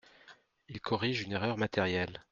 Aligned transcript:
Il 0.67 0.81
corrige 0.81 1.21
une 1.21 1.33
erreur 1.33 1.57
matérielle. 1.59 2.23